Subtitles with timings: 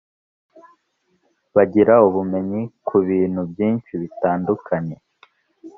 [1.55, 4.95] bagira ubumenyi ku bintu byinshi bitandukanye